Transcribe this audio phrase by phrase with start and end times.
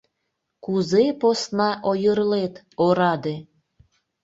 [0.63, 2.53] Кузе посна ойырлет,
[2.85, 3.35] ораде!»